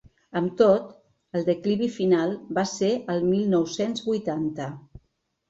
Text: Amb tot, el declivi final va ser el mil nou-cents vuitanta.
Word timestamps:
Amb 0.39 0.53
tot, 0.61 0.87
el 1.39 1.45
declivi 1.49 1.89
final 1.97 2.33
va 2.59 2.65
ser 2.71 2.91
el 3.17 3.21
mil 3.27 3.45
nou-cents 3.53 4.05
vuitanta. 4.09 4.73